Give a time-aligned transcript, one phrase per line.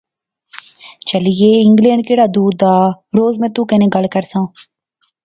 [1.07, 2.73] چہلئے، انگلینڈ کیڑا دور دا
[3.17, 4.45] روز میں تو کنے گل کرساں